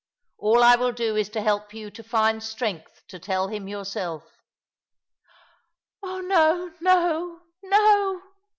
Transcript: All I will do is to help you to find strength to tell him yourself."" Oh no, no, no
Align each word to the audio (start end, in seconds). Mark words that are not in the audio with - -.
All 0.39 0.63
I 0.63 0.77
will 0.77 0.93
do 0.93 1.15
is 1.15 1.29
to 1.29 1.43
help 1.43 1.75
you 1.75 1.91
to 1.91 2.01
find 2.01 2.41
strength 2.41 3.03
to 3.07 3.19
tell 3.19 3.49
him 3.49 3.67
yourself."" 3.67 4.23
Oh 6.03 6.21
no, 6.21 6.73
no, 6.81 7.41
no 7.61 8.23